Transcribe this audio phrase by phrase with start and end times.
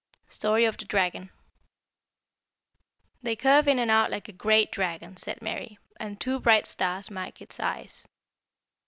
[0.27, 1.29] STORY OF THE DRAGON.
[3.21, 7.11] "They curve in and out like a great dragon," said Mary; "and two bright stars
[7.11, 8.07] mark its eyes."